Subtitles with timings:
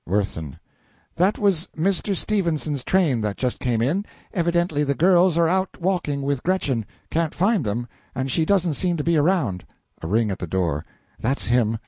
[0.07, 0.57] WIRTHIN.
[1.15, 2.15] That was Mr.
[2.15, 4.03] Stephenson's train that just came in.
[4.33, 8.97] Evidently the girls are out walking with Gretchen; can't find them, and she doesn't seem
[8.97, 9.63] to be around.
[10.01, 10.85] (A ring at the door.)
[11.19, 11.77] That's him.